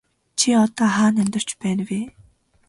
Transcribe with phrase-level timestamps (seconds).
[0.39, 2.01] Чи одоо хаана амьдарч байна вэ?